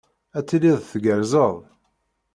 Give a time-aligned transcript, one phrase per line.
[0.37, 1.55] Ad tiliḍ tgerrzeḍ.